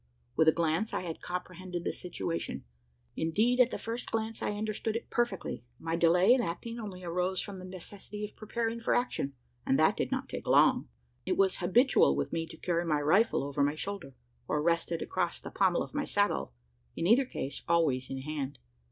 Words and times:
With 0.35 0.47
a 0.47 0.51
glance, 0.51 0.95
I 0.95 1.01
had 1.01 1.21
comprehended 1.21 1.83
the 1.83 1.93
situation: 1.93 2.63
indeed, 3.15 3.59
at 3.59 3.69
the 3.69 3.77
first 3.77 4.09
glance 4.09 4.41
I 4.41 4.53
understood 4.57 4.95
it 4.95 5.11
perfectly. 5.11 5.63
My 5.77 5.95
delay 5.95 6.33
in 6.33 6.41
acting 6.41 6.79
only 6.79 7.03
arose 7.03 7.39
from 7.39 7.59
the 7.59 7.65
necessity 7.65 8.25
of 8.25 8.35
preparing 8.35 8.79
for 8.79 8.95
action; 8.95 9.35
and 9.63 9.77
that 9.77 9.95
did 9.95 10.11
not 10.11 10.27
take 10.27 10.47
long. 10.47 10.89
It 11.23 11.37
was 11.37 11.57
habitual 11.57 12.15
with 12.15 12.33
me 12.33 12.47
to 12.47 12.57
carry 12.57 12.83
my 12.83 12.99
rifle 12.99 13.43
over 13.43 13.61
my 13.61 13.75
shoulder, 13.75 14.15
or 14.47 14.59
rested 14.59 15.03
across 15.03 15.39
the 15.39 15.51
pommel 15.51 15.83
of 15.83 15.93
my 15.93 16.05
saddle: 16.05 16.51
in 16.95 17.05
either 17.05 17.25
case, 17.25 17.61
always 17.67 18.09
in 18.09 18.21
hand. 18.21 18.57